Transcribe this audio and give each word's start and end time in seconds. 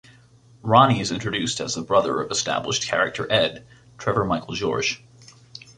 Ronnie 0.63 0.99
is 0.99 1.11
introduced 1.11 1.59
as 1.59 1.75
the 1.75 1.83
brother 1.83 2.21
of 2.21 2.31
established 2.31 2.87
character 2.87 3.31
Ed 3.31 3.63
(Trevor 3.99 4.25
Michael 4.25 4.55
Georges). 4.55 4.97